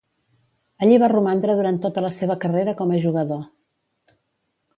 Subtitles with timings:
[0.85, 3.49] Allí va romandre durant tota la seva carrera com a jugador.